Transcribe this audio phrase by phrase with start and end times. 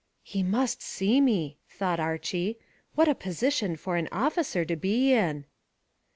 [0.23, 2.57] "He must see me," thought Archy.
[2.95, 5.45] "What a position for an officer to be in!"